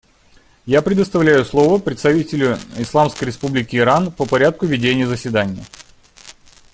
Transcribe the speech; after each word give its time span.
Я 0.65 0.81
предоставляю 0.81 1.45
слово 1.45 1.79
представителю 1.79 2.57
Исламской 2.75 3.27
Республики 3.27 3.75
Иран 3.75 4.11
по 4.11 4.25
порядку 4.25 4.65
ведения 4.65 5.05
заседания. 5.05 5.63